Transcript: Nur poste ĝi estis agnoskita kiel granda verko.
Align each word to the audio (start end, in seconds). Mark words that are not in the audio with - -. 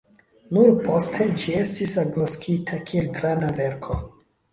Nur 0.57 0.69
poste 0.85 1.27
ĝi 1.41 1.53
estis 1.63 1.93
agnoskita 2.05 2.79
kiel 2.89 3.11
granda 3.19 3.51
verko. 3.61 3.99